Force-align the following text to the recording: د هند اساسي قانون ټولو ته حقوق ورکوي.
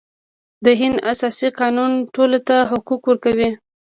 د 0.65 0.67
هند 0.79 0.97
اساسي 1.11 1.49
قانون 1.59 1.91
ټولو 2.15 2.39
ته 2.47 2.55
حقوق 2.71 3.01
ورکوي. 3.05 3.49